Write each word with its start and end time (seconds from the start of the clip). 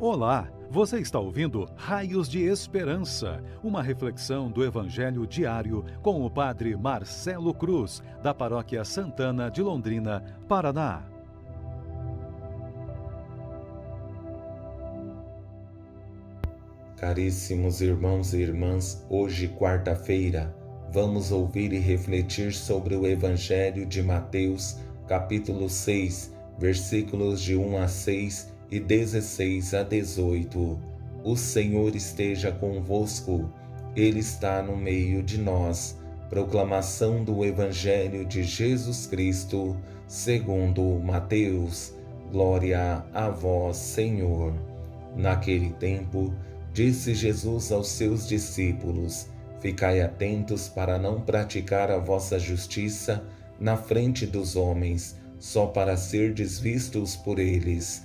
Olá, 0.00 0.50
você 0.68 0.98
está 0.98 1.20
ouvindo 1.20 1.68
Raios 1.76 2.28
de 2.28 2.42
Esperança, 2.42 3.40
uma 3.62 3.80
reflexão 3.80 4.50
do 4.50 4.64
Evangelho 4.64 5.24
diário 5.24 5.84
com 6.02 6.26
o 6.26 6.28
Padre 6.28 6.76
Marcelo 6.76 7.54
Cruz, 7.54 8.02
da 8.20 8.34
Paróquia 8.34 8.84
Santana 8.84 9.48
de 9.48 9.62
Londrina, 9.62 10.20
Paraná. 10.48 11.04
Caríssimos 16.96 17.80
irmãos 17.80 18.34
e 18.34 18.38
irmãs, 18.38 19.06
hoje, 19.08 19.46
quarta-feira, 19.46 20.52
vamos 20.92 21.30
ouvir 21.30 21.72
e 21.72 21.78
refletir 21.78 22.52
sobre 22.52 22.96
o 22.96 23.06
Evangelho 23.06 23.86
de 23.86 24.02
Mateus, 24.02 24.76
capítulo 25.06 25.68
6, 25.68 26.34
versículos 26.58 27.40
de 27.40 27.54
1 27.54 27.78
a 27.78 27.86
6 27.86 28.53
e 28.74 28.80
16 28.80 29.72
a 29.72 29.84
18. 29.84 30.80
O 31.22 31.36
Senhor 31.36 31.94
esteja 31.94 32.50
convosco, 32.50 33.48
Ele 33.94 34.18
está 34.18 34.60
no 34.64 34.76
meio 34.76 35.22
de 35.22 35.38
nós. 35.38 35.96
Proclamação 36.28 37.22
do 37.22 37.44
Evangelho 37.44 38.24
de 38.24 38.42
Jesus 38.42 39.06
Cristo, 39.06 39.76
segundo 40.08 40.82
Mateus. 40.98 41.94
Glória 42.32 43.04
a 43.14 43.30
vós, 43.30 43.76
Senhor. 43.76 44.52
Naquele 45.14 45.70
tempo, 45.74 46.34
disse 46.72 47.14
Jesus 47.14 47.70
aos 47.70 47.86
seus 47.86 48.26
discípulos: 48.26 49.28
Ficai 49.60 50.00
atentos 50.00 50.68
para 50.68 50.98
não 50.98 51.20
praticar 51.20 51.92
a 51.92 51.98
vossa 51.98 52.40
justiça 52.40 53.22
na 53.60 53.76
frente 53.76 54.26
dos 54.26 54.56
homens, 54.56 55.16
só 55.38 55.66
para 55.66 55.96
ser 55.96 56.34
desvistos 56.34 57.14
por 57.14 57.38
eles 57.38 58.04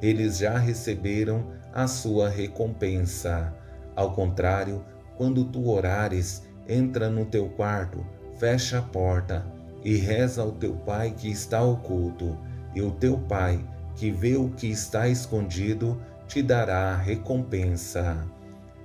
eles 0.00 0.38
já 0.38 0.58
receberam 0.58 1.46
a 1.72 1.86
sua 1.86 2.28
recompensa. 2.28 3.54
Ao 3.94 4.12
contrário, 4.12 4.84
quando 5.16 5.44
tu 5.44 5.68
orares, 5.70 6.42
entra 6.68 7.08
no 7.08 7.24
teu 7.24 7.48
quarto, 7.50 8.04
fecha 8.38 8.78
a 8.78 8.82
porta 8.82 9.46
e 9.84 9.96
reza 9.96 10.42
ao 10.42 10.52
teu 10.52 10.74
Pai 10.74 11.14
que 11.16 11.30
está 11.30 11.62
oculto, 11.62 12.36
e 12.74 12.82
o 12.82 12.90
teu 12.90 13.18
Pai, 13.18 13.64
que 13.94 14.10
vê 14.10 14.36
o 14.36 14.50
que 14.50 14.66
está 14.66 15.08
escondido, 15.08 16.00
te 16.26 16.42
dará 16.42 16.92
a 16.92 16.96
recompensa. 16.96 18.26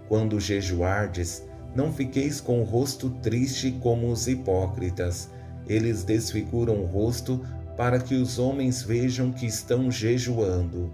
Quando 0.08 0.40
jejuardes, 0.40 1.44
não 1.76 1.92
fiqueis 1.92 2.40
com 2.40 2.62
o 2.62 2.64
rosto 2.64 3.10
triste 3.22 3.72
como 3.82 4.12
os 4.12 4.28
hipócritas. 4.28 5.30
Eles 5.68 6.04
desfiguram 6.04 6.82
o 6.82 6.86
rosto 6.86 7.42
para 7.78 8.00
que 8.00 8.16
os 8.16 8.38
homens 8.38 8.84
vejam 8.84 9.32
que 9.32 9.46
estão 9.46 9.90
jejuando. 9.90 10.94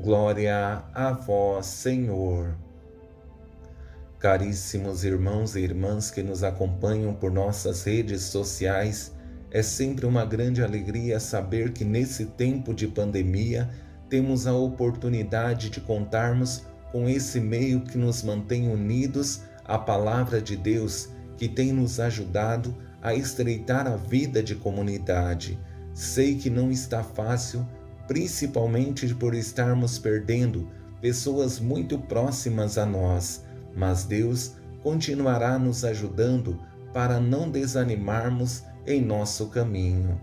Glória 0.00 0.84
a 0.94 1.10
vós, 1.10 1.66
Senhor. 1.66 2.56
Caríssimos 4.20 5.02
irmãos 5.02 5.56
e 5.56 5.60
irmãs 5.60 6.08
que 6.08 6.22
nos 6.22 6.44
acompanham 6.44 7.12
por 7.12 7.32
nossas 7.32 7.82
redes 7.82 8.22
sociais, 8.22 9.12
é 9.50 9.60
sempre 9.60 10.06
uma 10.06 10.24
grande 10.24 10.62
alegria 10.62 11.18
saber 11.18 11.72
que 11.72 11.84
nesse 11.84 12.26
tempo 12.26 12.72
de 12.72 12.86
pandemia 12.86 13.68
temos 14.08 14.46
a 14.46 14.54
oportunidade 14.54 15.68
de 15.68 15.80
contarmos 15.80 16.62
com 16.92 17.08
esse 17.08 17.40
meio 17.40 17.80
que 17.80 17.98
nos 17.98 18.22
mantém 18.22 18.70
unidos 18.70 19.42
à 19.64 19.76
Palavra 19.76 20.40
de 20.40 20.56
Deus, 20.56 21.08
que 21.36 21.48
tem 21.48 21.72
nos 21.72 21.98
ajudado 21.98 22.72
a 23.02 23.14
estreitar 23.14 23.88
a 23.88 23.96
vida 23.96 24.42
de 24.44 24.54
comunidade 24.54 25.58
Sei 25.98 26.36
que 26.36 26.48
não 26.48 26.70
está 26.70 27.02
fácil, 27.02 27.66
principalmente 28.08 29.14
por 29.14 29.34
estarmos 29.34 29.98
perdendo 29.98 30.66
pessoas 31.00 31.60
muito 31.60 31.98
próximas 31.98 32.78
a 32.78 32.86
nós, 32.86 33.44
mas 33.76 34.04
Deus 34.04 34.54
continuará 34.82 35.58
nos 35.58 35.84
ajudando 35.84 36.58
para 36.92 37.20
não 37.20 37.50
desanimarmos 37.50 38.64
em 38.86 39.00
nosso 39.02 39.48
caminho. 39.48 40.18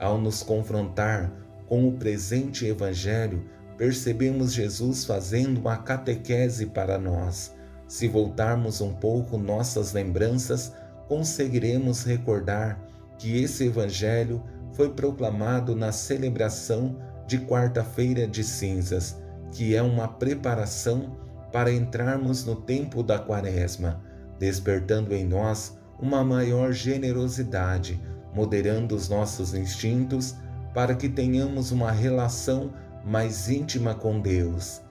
Ao 0.00 0.18
nos 0.18 0.42
confrontar 0.42 1.30
com 1.68 1.86
o 1.86 1.92
presente 1.92 2.66
Evangelho, 2.66 3.44
percebemos 3.76 4.52
Jesus 4.52 5.04
fazendo 5.04 5.58
uma 5.58 5.76
catequese 5.76 6.66
para 6.66 6.98
nós. 6.98 7.54
Se 7.86 8.08
voltarmos 8.08 8.80
um 8.80 8.94
pouco 8.94 9.36
nossas 9.36 9.92
lembranças, 9.92 10.72
conseguiremos 11.06 12.02
recordar 12.04 12.80
que 13.18 13.42
esse 13.42 13.66
Evangelho 13.66 14.42
foi 14.72 14.90
proclamado 14.90 15.76
na 15.76 15.92
celebração 15.92 16.96
de 17.26 17.38
Quarta-feira 17.38 18.26
de 18.26 18.44
Cinzas, 18.44 19.16
que 19.52 19.74
é 19.74 19.82
uma 19.82 20.08
preparação 20.08 21.16
para 21.52 21.72
entrarmos 21.72 22.44
no 22.44 22.56
tempo 22.56 23.02
da 23.02 23.18
Quaresma, 23.18 24.00
despertando 24.38 25.14
em 25.14 25.24
nós 25.24 25.78
uma 25.98 26.22
maior 26.22 26.72
generosidade, 26.72 28.00
moderando 28.34 28.94
os 28.94 29.08
nossos 29.08 29.54
instintos 29.54 30.34
para 30.74 30.94
que 30.94 31.08
tenhamos 31.08 31.72
uma 31.72 31.90
relação 31.90 32.70
mais 33.04 33.48
íntima 33.48 33.94
com 33.94 34.20
Deus. 34.20 34.82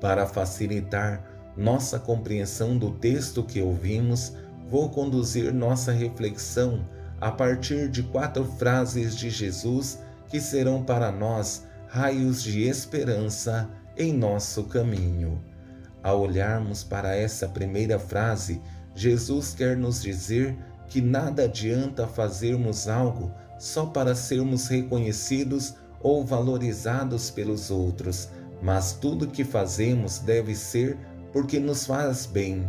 Para 0.00 0.26
facilitar 0.26 1.22
nossa 1.56 1.98
compreensão 1.98 2.78
do 2.78 2.92
texto 2.92 3.42
que 3.42 3.60
ouvimos, 3.60 4.32
vou 4.68 4.88
conduzir 4.88 5.52
nossa 5.52 5.92
reflexão 5.92 6.86
a 7.20 7.30
partir 7.30 7.90
de 7.90 8.02
quatro 8.04 8.44
frases 8.44 9.16
de 9.16 9.28
Jesus 9.28 9.98
que 10.28 10.40
serão 10.40 10.82
para 10.82 11.10
nós 11.10 11.64
raios 11.88 12.42
de 12.42 12.62
esperança 12.62 13.68
em 13.96 14.12
nosso 14.12 14.64
caminho. 14.64 15.42
Ao 16.02 16.20
olharmos 16.20 16.84
para 16.84 17.16
essa 17.16 17.48
primeira 17.48 17.98
frase, 17.98 18.60
Jesus 18.94 19.54
quer 19.54 19.76
nos 19.76 20.02
dizer 20.02 20.56
que 20.86 21.00
nada 21.00 21.44
adianta 21.44 22.06
fazermos 22.06 22.88
algo 22.88 23.32
só 23.58 23.86
para 23.86 24.14
sermos 24.14 24.68
reconhecidos 24.68 25.74
ou 26.00 26.24
valorizados 26.24 27.30
pelos 27.30 27.70
outros, 27.70 28.28
mas 28.62 28.92
tudo 28.92 29.26
que 29.26 29.44
fazemos 29.44 30.20
deve 30.20 30.54
ser 30.54 30.96
porque 31.32 31.58
nos 31.58 31.86
faz 31.86 32.26
bem. 32.26 32.68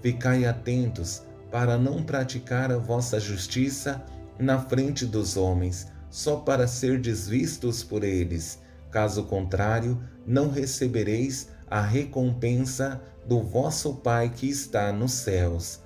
Ficai 0.00 0.44
atentos 0.44 1.22
para 1.50 1.76
não 1.76 2.02
praticar 2.02 2.70
a 2.72 2.78
vossa 2.78 3.18
justiça 3.18 4.04
na 4.38 4.58
frente 4.58 5.06
dos 5.06 5.36
homens, 5.36 5.86
só 6.14 6.36
para 6.36 6.68
ser 6.68 7.00
desvistos 7.00 7.82
por 7.82 8.04
eles. 8.04 8.60
Caso 8.88 9.24
contrário, 9.24 10.00
não 10.24 10.48
recebereis 10.48 11.48
a 11.66 11.80
recompensa 11.80 13.02
do 13.26 13.42
vosso 13.42 13.96
Pai 13.96 14.30
que 14.30 14.48
está 14.48 14.92
nos 14.92 15.10
céus. 15.10 15.80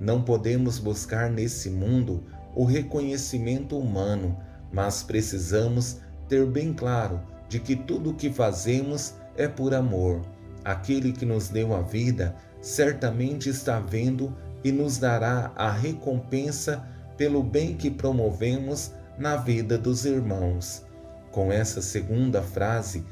Não 0.00 0.22
podemos 0.22 0.78
buscar 0.78 1.28
nesse 1.28 1.68
mundo 1.68 2.24
o 2.54 2.64
reconhecimento 2.64 3.78
humano, 3.78 4.38
mas 4.72 5.02
precisamos 5.02 5.98
ter 6.30 6.46
bem 6.46 6.72
claro 6.72 7.20
de 7.46 7.60
que 7.60 7.76
tudo 7.76 8.12
o 8.12 8.14
que 8.14 8.32
fazemos 8.32 9.12
é 9.36 9.46
por 9.46 9.74
amor. 9.74 10.22
Aquele 10.64 11.12
que 11.12 11.26
nos 11.26 11.50
deu 11.50 11.76
a 11.76 11.82
vida 11.82 12.34
certamente 12.62 13.50
está 13.50 13.80
vendo 13.80 14.34
e 14.64 14.72
nos 14.72 14.96
dará 14.96 15.52
a 15.54 15.70
recompensa 15.70 16.82
pelo 17.18 17.42
bem 17.42 17.76
que 17.76 17.90
promovemos 17.90 18.90
na 19.18 19.36
vida 19.36 19.78
dos 19.78 20.04
irmãos. 20.04 20.84
Com 21.30 21.52
essa 21.52 21.82
segunda 21.82 22.42
frase, 22.42 23.04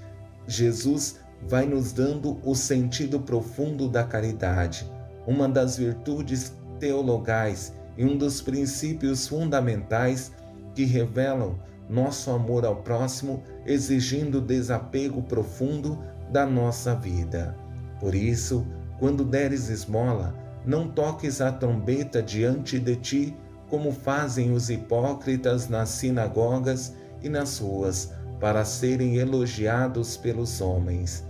Jesus 0.47 1.21
vai 1.49 1.67
nos 1.67 1.93
dando 1.93 2.39
o 2.45 2.55
sentido 2.55 3.21
profundo 3.21 3.89
da 3.89 4.05
caridade, 4.05 4.91
uma 5.27 5.49
das 5.49 5.77
virtudes 5.77 6.53
teologais 6.79 7.73
e 7.97 8.05
um 8.05 8.17
dos 8.17 8.41
princípios 8.41 9.27
fundamentais 9.27 10.33
que 10.75 10.85
revelam 10.85 11.59
nosso 11.89 12.31
amor 12.31 12.65
ao 12.65 12.77
próximo, 12.77 13.43
exigindo 13.67 14.41
desapego 14.41 15.23
profundo 15.23 15.99
da 16.31 16.47
nossa 16.47 16.95
vida. 16.95 17.57
Por 18.01 18.15
isso, 18.15 18.67
quando 18.99 19.25
deres 19.25 19.69
esmola, 19.69 20.35
não 20.65 20.89
toques 20.89 21.41
a 21.41 21.53
trombeta 21.53 22.23
diante 22.23 22.79
de 22.79 22.97
ti, 22.97 23.37
como 23.73 23.91
fazem 23.91 24.53
os 24.53 24.69
hipócritas 24.69 25.67
nas 25.67 25.89
sinagogas 25.89 26.93
e 27.23 27.29
nas 27.31 27.59
ruas, 27.59 28.13
para 28.39 28.67
serem 28.67 29.17
elogiados 29.17 30.15
pelos 30.15 30.61
homens. 30.61 31.25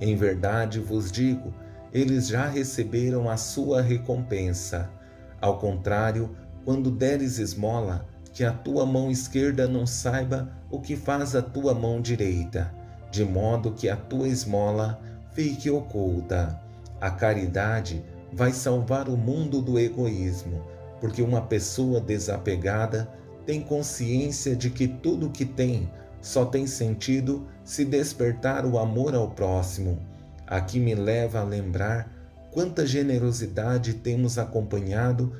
Em 0.00 0.16
verdade 0.16 0.80
vos 0.80 1.12
digo, 1.12 1.52
eles 1.92 2.28
já 2.28 2.46
receberam 2.46 3.28
a 3.28 3.36
sua 3.36 3.82
recompensa. 3.82 4.88
Ao 5.42 5.58
contrário, 5.58 6.34
quando 6.64 6.90
deres 6.90 7.38
esmola, 7.38 8.06
que 8.32 8.44
a 8.44 8.52
tua 8.52 8.86
mão 8.86 9.10
esquerda 9.10 9.68
não 9.68 9.86
saiba 9.86 10.50
o 10.70 10.80
que 10.80 10.96
faz 10.96 11.36
a 11.36 11.42
tua 11.42 11.74
mão 11.74 12.00
direita, 12.00 12.72
de 13.10 13.26
modo 13.26 13.72
que 13.72 13.90
a 13.90 13.96
tua 13.96 14.26
esmola 14.26 14.98
fique 15.32 15.68
oculta. 15.68 16.58
A 16.98 17.10
caridade 17.10 18.02
vai 18.32 18.52
salvar 18.52 19.06
o 19.06 19.18
mundo 19.18 19.60
do 19.60 19.78
egoísmo, 19.78 20.72
porque 21.02 21.20
uma 21.20 21.40
pessoa 21.40 22.00
desapegada 22.00 23.12
tem 23.44 23.60
consciência 23.60 24.54
de 24.54 24.70
que 24.70 24.86
tudo 24.86 25.30
que 25.30 25.44
tem 25.44 25.90
só 26.20 26.44
tem 26.44 26.64
sentido 26.64 27.44
se 27.64 27.84
despertar 27.84 28.64
o 28.64 28.78
amor 28.78 29.12
ao 29.12 29.28
próximo. 29.28 29.98
Aqui 30.46 30.78
me 30.78 30.94
leva 30.94 31.40
a 31.40 31.44
lembrar 31.44 32.08
quanta 32.52 32.86
generosidade 32.86 33.94
temos 33.94 34.38
acompanhado 34.38 35.32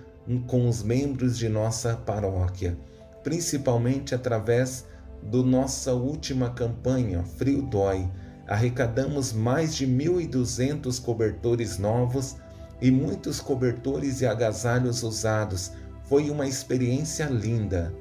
com 0.49 0.69
os 0.69 0.83
membros 0.83 1.39
de 1.39 1.49
nossa 1.49 1.95
paróquia, 1.95 2.77
principalmente 3.23 4.17
através 4.17 4.85
da 5.23 5.45
nossa 5.45 5.95
última 5.95 6.51
campanha 6.51 7.23
Frio 7.23 7.63
Dói. 7.63 8.11
Arrecadamos 8.49 9.33
mais 9.33 9.77
de 9.77 9.87
1.200 9.87 11.01
cobertores 11.01 11.79
novos 11.79 12.42
e 12.83 12.91
muitos 12.91 13.41
cobertores 13.41 14.21
e 14.21 14.27
agasalhos 14.27 15.05
usados. 15.05 15.71
Foi 16.03 16.29
uma 16.29 16.49
experiência 16.49 17.27
linda. 17.27 17.95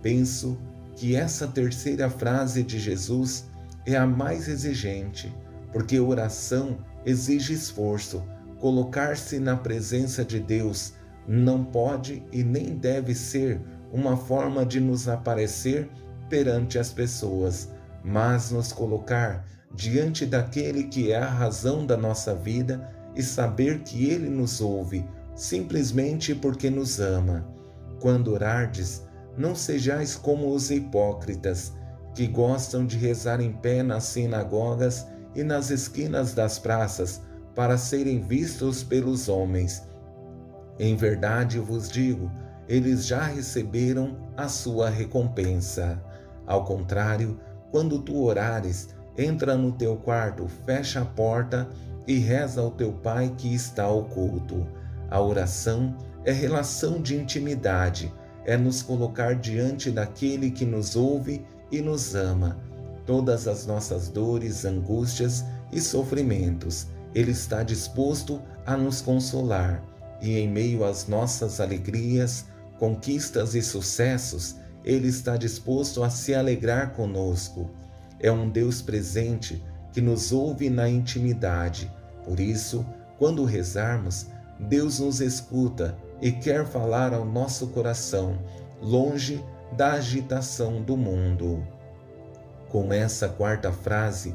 Penso 0.00 0.58
que 0.96 1.14
essa 1.14 1.46
terceira 1.46 2.08
frase 2.08 2.62
de 2.62 2.78
Jesus 2.78 3.44
é 3.84 3.94
a 3.94 4.06
mais 4.06 4.48
exigente, 4.48 5.32
porque 5.70 6.00
oração 6.00 6.78
exige 7.04 7.52
esforço. 7.52 8.24
Colocar-se 8.58 9.38
na 9.38 9.54
presença 9.54 10.24
de 10.24 10.40
Deus 10.40 10.94
não 11.28 11.62
pode 11.62 12.22
e 12.32 12.42
nem 12.42 12.74
deve 12.76 13.14
ser 13.14 13.60
uma 13.92 14.16
forma 14.16 14.64
de 14.64 14.80
nos 14.80 15.08
aparecer 15.08 15.90
perante 16.30 16.78
as 16.78 16.90
pessoas, 16.90 17.68
mas 18.02 18.50
nos 18.50 18.72
colocar 18.72 19.44
diante 19.74 20.24
daquele 20.24 20.84
que 20.84 21.12
é 21.12 21.18
a 21.18 21.28
razão 21.28 21.84
da 21.84 21.96
nossa 21.96 22.34
vida 22.34 22.90
e 23.14 23.22
saber 23.22 23.80
que 23.80 24.06
ele 24.06 24.28
nos 24.28 24.60
ouve 24.60 25.04
simplesmente 25.34 26.34
porque 26.34 26.70
nos 26.70 27.00
ama. 27.00 27.46
Quando 28.00 28.32
orardes, 28.32 29.02
não 29.36 29.54
sejais 29.54 30.14
como 30.14 30.52
os 30.52 30.70
hipócritas, 30.70 31.72
que 32.14 32.26
gostam 32.26 32.84
de 32.84 32.98
rezar 32.98 33.40
em 33.40 33.52
pé 33.52 33.82
nas 33.82 34.04
sinagogas 34.04 35.06
e 35.34 35.42
nas 35.42 35.70
esquinas 35.70 36.34
das 36.34 36.58
praças, 36.58 37.22
para 37.54 37.78
serem 37.78 38.20
vistos 38.20 38.82
pelos 38.82 39.28
homens. 39.28 39.82
Em 40.78 40.96
verdade 40.96 41.58
vos 41.58 41.90
digo, 41.90 42.30
eles 42.68 43.06
já 43.06 43.24
receberam 43.24 44.16
a 44.36 44.48
sua 44.48 44.88
recompensa. 44.88 46.02
Ao 46.46 46.64
contrário, 46.64 47.38
quando 47.70 48.00
tu 48.00 48.22
orares, 48.24 48.88
entra 49.16 49.56
no 49.56 49.72
teu 49.72 49.96
quarto, 49.96 50.46
fecha 50.66 51.02
a 51.02 51.04
porta 51.04 51.68
e 52.06 52.18
reza 52.18 52.60
ao 52.60 52.70
teu 52.70 52.92
Pai 52.92 53.34
que 53.36 53.54
está 53.54 53.88
oculto. 53.88 54.66
A 55.10 55.20
oração 55.20 55.96
é 56.24 56.32
relação 56.32 57.00
de 57.00 57.16
intimidade 57.16 58.12
é 58.44 58.56
nos 58.56 58.82
colocar 58.82 59.34
diante 59.34 59.90
daquele 59.90 60.50
que 60.50 60.64
nos 60.64 60.96
ouve 60.96 61.44
e 61.70 61.80
nos 61.80 62.14
ama. 62.14 62.58
Todas 63.06 63.48
as 63.48 63.66
nossas 63.66 64.08
dores, 64.08 64.64
angústias 64.64 65.44
e 65.72 65.80
sofrimentos, 65.80 66.86
Ele 67.14 67.30
está 67.30 67.62
disposto 67.62 68.40
a 68.66 68.76
nos 68.76 69.00
consolar, 69.00 69.82
e 70.20 70.38
em 70.38 70.48
meio 70.48 70.84
às 70.84 71.06
nossas 71.06 71.60
alegrias, 71.60 72.46
conquistas 72.78 73.54
e 73.54 73.62
sucessos, 73.62 74.56
Ele 74.84 75.08
está 75.08 75.36
disposto 75.36 76.02
a 76.02 76.10
se 76.10 76.34
alegrar 76.34 76.92
conosco. 76.92 77.70
É 78.20 78.30
um 78.30 78.48
Deus 78.48 78.80
presente 78.80 79.62
que 79.92 80.00
nos 80.00 80.32
ouve 80.32 80.70
na 80.70 80.88
intimidade. 80.88 81.90
Por 82.24 82.40
isso, 82.40 82.84
quando 83.18 83.44
rezarmos, 83.44 84.26
Deus 84.58 85.00
nos 85.00 85.20
escuta 85.20 85.96
e 86.20 86.30
quer 86.32 86.66
falar 86.66 87.12
ao 87.12 87.24
nosso 87.24 87.68
coração, 87.68 88.38
longe 88.80 89.44
da 89.76 89.92
agitação 89.92 90.80
do 90.80 90.96
mundo. 90.96 91.66
Com 92.68 92.92
essa 92.92 93.28
quarta 93.28 93.72
frase, 93.72 94.34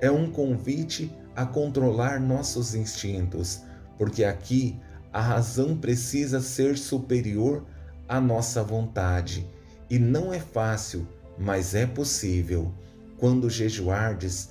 é 0.00 0.10
um 0.10 0.30
convite 0.30 1.10
a 1.34 1.46
controlar 1.46 2.20
nossos 2.20 2.74
instintos, 2.74 3.62
porque 3.96 4.24
aqui 4.24 4.78
a 5.12 5.20
razão 5.20 5.76
precisa 5.76 6.40
ser 6.40 6.76
superior 6.76 7.64
à 8.08 8.20
nossa 8.20 8.62
vontade. 8.62 9.46
E 9.88 9.98
não 9.98 10.32
é 10.32 10.38
fácil, 10.38 11.06
mas 11.38 11.74
é 11.74 11.86
possível. 11.86 12.72
Quando 13.16 13.48
jejuardes, 13.48 14.50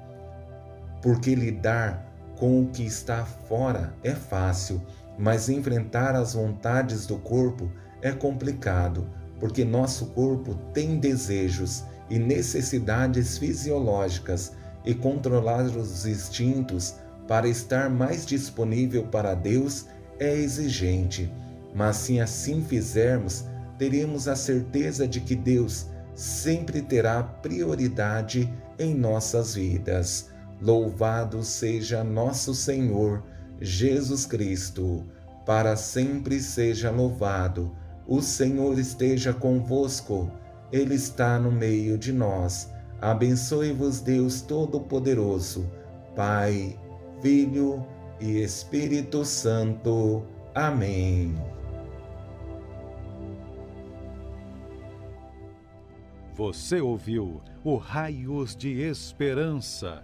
Porque 1.01 1.35
lidar 1.35 2.05
com 2.37 2.61
o 2.61 2.67
que 2.67 2.83
está 2.83 3.25
fora 3.25 3.93
é 4.03 4.15
fácil, 4.15 4.81
mas 5.17 5.49
enfrentar 5.49 6.15
as 6.15 6.33
vontades 6.33 7.05
do 7.05 7.17
corpo 7.17 7.71
é 8.01 8.11
complicado, 8.11 9.07
porque 9.39 9.63
nosso 9.63 10.07
corpo 10.07 10.55
tem 10.73 10.99
desejos 10.99 11.83
e 12.09 12.17
necessidades 12.17 13.37
fisiológicas 13.37 14.53
e 14.83 14.93
controlar 14.93 15.65
os 15.65 16.05
instintos 16.05 16.95
para 17.27 17.47
estar 17.47 17.89
mais 17.89 18.25
disponível 18.25 19.03
para 19.03 19.33
Deus 19.35 19.85
é 20.19 20.35
exigente. 20.35 21.31
Mas 21.73 21.97
se 21.97 22.19
assim 22.19 22.63
fizermos, 22.63 23.45
teremos 23.77 24.27
a 24.27 24.35
certeza 24.35 25.07
de 25.07 25.21
que 25.21 25.35
Deus 25.35 25.87
sempre 26.13 26.81
terá 26.81 27.23
prioridade 27.23 28.51
em 28.77 28.93
nossas 28.93 29.55
vidas. 29.55 30.30
Louvado 30.61 31.43
seja 31.43 32.03
nosso 32.03 32.53
Senhor 32.53 33.23
Jesus 33.59 34.25
Cristo, 34.27 35.03
para 35.45 35.75
sempre 35.75 36.39
seja 36.39 36.91
louvado. 36.91 37.75
O 38.07 38.21
Senhor 38.21 38.77
esteja 38.77 39.33
convosco, 39.33 40.31
Ele 40.71 40.93
está 40.93 41.39
no 41.39 41.51
meio 41.51 41.97
de 41.97 42.13
nós. 42.13 42.71
Abençoe-vos, 43.01 44.01
Deus 44.01 44.41
Todo-Poderoso, 44.41 45.67
Pai, 46.15 46.77
Filho 47.21 47.83
e 48.19 48.43
Espírito 48.43 49.25
Santo. 49.25 50.23
Amém. 50.53 51.35
Você 56.35 56.79
ouviu 56.79 57.41
o 57.63 57.75
Raios 57.75 58.55
de 58.55 58.81
Esperança, 58.81 60.03